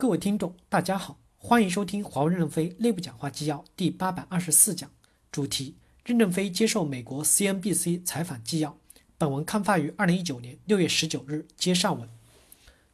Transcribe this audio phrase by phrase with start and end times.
[0.00, 4.90] 各位听众，大家好，欢迎收听华为任正非内部讲话纪要第八百二十四讲，
[5.30, 5.74] 主题：
[6.06, 8.78] 任正非接受美国 CNBC 采访纪要。
[9.18, 12.08] 本文刊发于二零一九年六月十九日，接上文。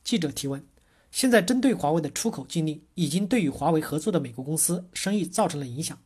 [0.03, 0.67] 记者提问：
[1.13, 5.97] 现在针对华为的出口禁令，已经对与华为合作的美国公司生意造成了影响。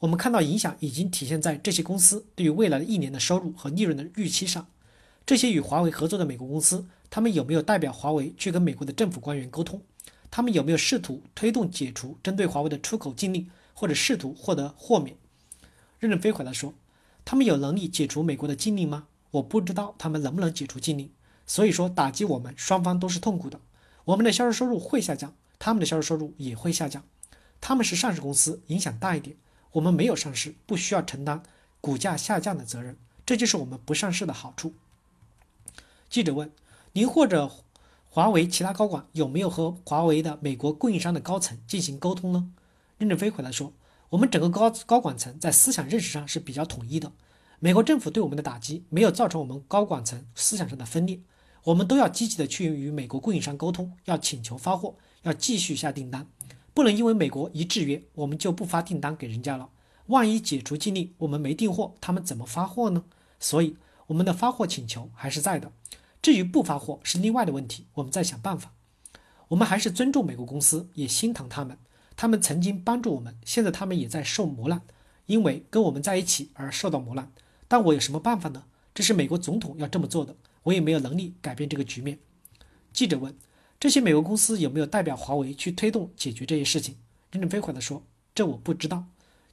[0.00, 4.66] 我们看到影响已经体现在这些公司对于未来的一年的收入和利润的预期上。
[5.24, 9.80] 这些与华为合作的美国公司，他们有没有代表华为去跟美国的政府官员沟通？
[10.30, 15.16] 他们有没有试图推动解除针对华为的出口禁令，或者试图获得豁免？
[15.98, 16.74] 任正非回答说
[17.24, 19.08] ：“他们有能力解除美国的禁令吗？
[19.32, 21.10] 我不知道他们能不能解除禁令。
[21.46, 23.60] 所以说，打击我们双方都是痛苦的。
[24.04, 27.02] 我们的销售收入会下降，他们的销售收入也会下降。
[27.60, 29.36] 他们是上市公司，影响大一点。
[29.72, 31.42] 我们没有上市，不需要承担
[31.80, 32.96] 股价下降的责任。
[33.26, 34.74] 这就是我们不上市的好处。”
[36.08, 36.52] 记者问
[36.92, 37.50] ：“您或者
[38.10, 42.50] 华为其他高管有没有和华为的美国供应商的高层进行沟通呢？”
[42.98, 43.72] 任正非回答说
[44.10, 47.12] ：“我们整个高高管层在思想认识上是比较统一的。
[47.60, 51.20] 美国政府对我们的打击没有造成我们高管层思想上的分裂。
[51.64, 56.26] 我们都要积极的去与美国供应商沟通，要请求发货，要继续下订单，
[56.72, 59.68] 不能因为美国一制约，我们就不发订单给人家了。
[60.06, 63.04] 万一解除禁令，我们没订货，他们怎么发货呢？
[63.38, 65.70] 所以我们的发货请求还是在的。”
[66.20, 68.72] 至于不发货是另外的问题，我们再想办法。
[69.48, 71.78] 我们还是尊重美国公司，也心疼他们。
[72.16, 74.82] 他们曾经帮助我们，现在他们也在受磨难，
[75.26, 77.32] 因为跟我们在一起而受到磨难。
[77.66, 78.64] 但我有什么办法呢？
[78.92, 82.18] 这是美国总统要这么做的，我也没有能力改变这个局面。
[82.92, 83.34] 记者问：
[83.78, 86.96] 这些美国公司有没有代表华为去推动解决这些事情？
[87.30, 88.02] 任正非回答说：
[88.34, 89.04] 这我不知道。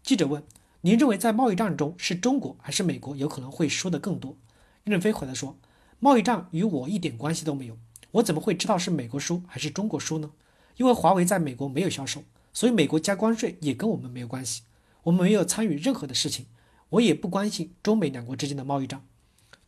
[0.01, 0.43] 记者问：
[0.81, 4.35] 您认为在贸易战中是中国还是美国有可能会输得更多？
[4.83, 5.57] 任正非回答说。
[6.05, 7.75] 贸易战与我一点关系都没有，
[8.11, 10.29] 我怎么会知道是美国输还是中国输呢？
[10.77, 12.21] 因为华为在美国没有销售，
[12.53, 14.61] 所以美国加关税也跟我们没有关系。
[15.01, 16.45] 我们没有参与任何的事情，
[16.89, 19.03] 我也不关心中美两国之间的贸易战。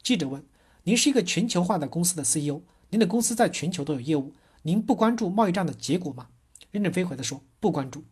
[0.03, 0.45] 记者问
[0.85, 2.61] ：“您是一个全球化的公司的 CEO，
[2.91, 6.27] 您的公司在全球都有业务，您不关注贸易战的结果吗？”
[6.69, 8.03] 任正非回答说：“不关注。”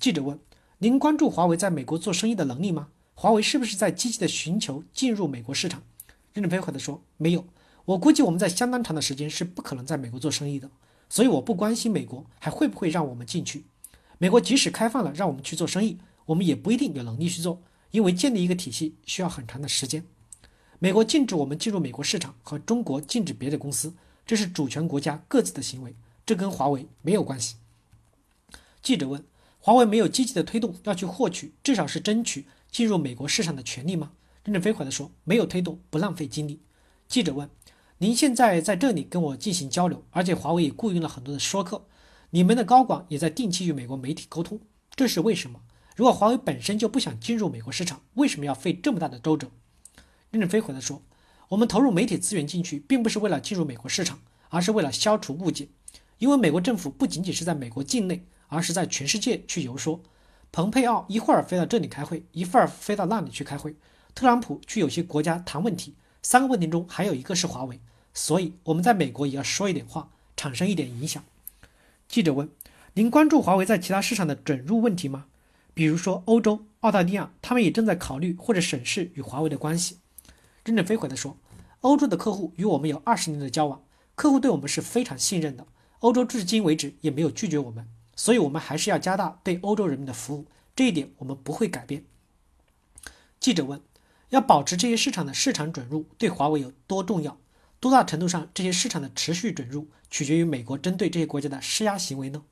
[0.00, 0.40] 记者问
[0.80, 2.88] ：“您关注华为在美国做生意的能力吗？
[3.12, 5.82] 华为是不是在积极的寻求进入美国市场？”
[6.32, 7.44] 任正非回答说：“没有。”
[7.86, 10.68] 我估计我们在相当长的时间是不可能在美国做生意的，
[11.08, 13.64] 所以我不关心美国还会不会让我们进去。
[14.18, 20.04] 美国即使开放了让我们去做生意，我们也不一定有能力去做，因为建立一个体系需要很长的时间。
[20.80, 23.94] 美国禁止我们进入美国市场和中国禁止别的公司，
[24.26, 25.94] 这是主权国家各自的行为，
[26.26, 27.54] 这跟华为没有关系。
[28.82, 29.24] 记者问：
[29.60, 34.10] 华为没有积极的推动要去获取，至少是争取进入美国市场的权利吗？
[34.42, 36.60] 任正非回答说：没有推动，不浪费精力。
[37.06, 37.48] 记者问。
[37.98, 41.86] 您现在在这里跟我进行交流，而且华为也雇佣了很多的说客，
[42.28, 44.60] 你们的高管也在定期与美国媒体沟通，
[44.94, 45.60] 这是为什么？
[45.96, 49.50] 如果华为本身就不想进入美国市场，为什么要费这么大的周折？
[50.30, 51.00] 任正非回答说
[51.48, 54.18] ：“我们投入媒体资源进去，并不是为了进入美国市场，
[54.50, 55.68] 而是为了消除误解。
[56.18, 60.02] 因为美国政府不仅仅是在美国境内，而是在全世界去游说。
[60.52, 63.74] 蓬佩奥一会儿飞到这里开会，一会儿飞到那里去开会，
[64.14, 65.94] 特朗普去有些国家谈问题。”
[66.28, 67.78] 三个问题中还有一个是华为，
[68.12, 71.22] 所以我们在美国也要说一点话，产生一点影响。
[72.08, 72.50] 记者问
[72.94, 75.26] ：“您关注华为在其他市场的准入问题吗？
[75.72, 79.98] 比如说欧洲、澳大利亚，他们也正在考虑或者审视与华为的关系。”
[80.66, 81.36] 任正非回答说
[81.82, 83.84] ：“欧洲的客户与我们有二十年的交往，
[84.16, 85.64] 客户对我们是非常信任的。
[86.00, 92.04] 欧洲至今为止也没有拒绝我们，所以我们还是要加大对欧洲人民的服务，这一点我们不会改变。”
[93.38, 93.80] 记者问。
[94.30, 97.38] 要保持这些市场的市场准入对华为有多重要？
[97.78, 102.42] 多大程度上这些市场的持续准入取决于美国针对这些国家的施压行为呢？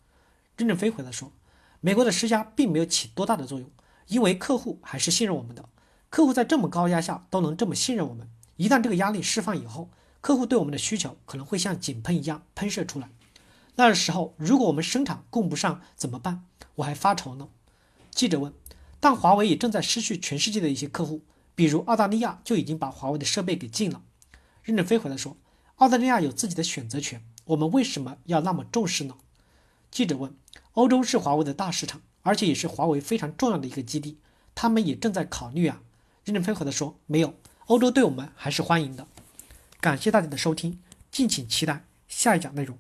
[0.57, 1.33] 任正非回答说
[1.81, 3.69] ：“美国的施压并没有起多大的作用，
[4.07, 5.69] 因为客户还是信任我们的。
[6.11, 13.09] 客户在这么高压下都能这么信任我们，一旦这个压力释放以后，客户对我们的需求可能会像井喷一样喷射出来。
[13.77, 16.45] 那时候如果我们生产供不上怎么办？
[16.77, 17.49] 我还发愁呢。”
[18.13, 18.53] 记者问
[19.01, 21.23] ：“但华为也正在失去全世界的一些客户。”
[21.55, 24.03] 比如澳大利亚就已经把华为的设备给禁了。
[24.63, 25.37] 任正非回答说
[25.77, 29.17] ：“澳大利亚有自己的选择权，我们为什么要那么重视呢？”
[29.91, 30.35] 记者问
[30.73, 34.19] ：“欧洲是华为的大市场，而且也是华为非常重要的一个基地，
[34.55, 35.83] 他们也正在考虑啊。”
[36.25, 37.35] 任正非回答说：“没有，
[37.67, 39.07] 欧洲对我们还是欢迎的。”
[39.81, 40.81] 感谢大家的收听，
[41.11, 42.79] 敬请期待下一讲内容。